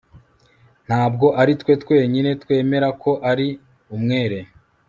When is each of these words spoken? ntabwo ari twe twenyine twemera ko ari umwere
ntabwo 0.87 1.25
ari 1.41 1.53
twe 1.61 1.73
twenyine 1.81 2.29
twemera 2.41 2.87
ko 3.01 3.11
ari 3.31 3.47
umwere 3.95 4.39